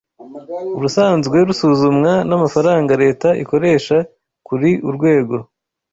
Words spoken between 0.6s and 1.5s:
urusanzwe